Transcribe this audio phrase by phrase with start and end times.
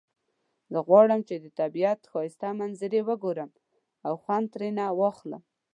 [0.71, 3.49] زه غواړم چې د طبیعت ښایسته منظری وګورم
[4.07, 5.43] او خوند ترینه واخلم